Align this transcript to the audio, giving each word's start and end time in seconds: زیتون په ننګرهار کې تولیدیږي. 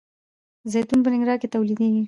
زیتون 0.71 0.99
په 1.03 1.09
ننګرهار 1.13 1.37
کې 1.41 1.51
تولیدیږي. 1.55 1.99